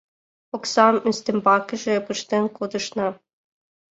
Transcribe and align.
Оксам 0.55 0.95
ӱстембакыже 1.09 1.95
пыштен 2.05 2.45
кодышна... 2.57 3.07